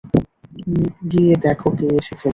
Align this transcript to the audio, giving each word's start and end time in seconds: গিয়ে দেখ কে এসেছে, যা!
গিয়ে 1.11 1.33
দেখ 1.43 1.59
কে 1.77 1.87
এসেছে, 1.99 2.15
যা! 2.21 2.29